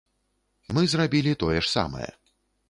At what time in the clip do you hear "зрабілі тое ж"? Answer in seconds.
0.93-1.63